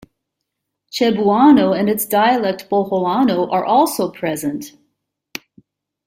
[0.91, 4.71] Cebuano and its dialect Boholano are also present.